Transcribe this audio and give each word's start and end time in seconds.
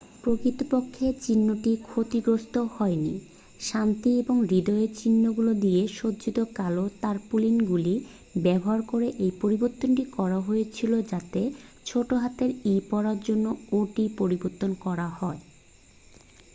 "প্রকৃতপক্ষে 0.21 1.07
চিহ্নটি 1.21 1.71
ক্ষতিগ্রস্থ 1.85 2.55
হয়নি; 2.75 3.13
শান্তি 3.59 4.13
ও 4.23 4.33
হৃদয়ের 4.43 4.89
চিহ্নগুলি 4.95 5.53
দিয়ে 5.59 5.81
সজ্জিত 5.89 6.37
কালো 6.53 6.83
তারপুলিনগুলি 7.01 7.95
ব্যবহার 8.37 8.79
করে 8.81 9.07
এই 9.17 9.31
পরিবর্তনটি 9.41 10.03
করা 10.11 10.39
হয়েছিল 10.39 10.91
যাতে 11.11 11.41
ছোটহাতের 11.85 12.49
"e" 12.65 12.75
পড়ার 12.89 13.17
জন্য 13.19 13.45
"o" 13.71 13.79
টি 13.95 14.05
পরিবর্তন 14.17 14.71
করা 14.81 15.07
হয়। 15.19 15.39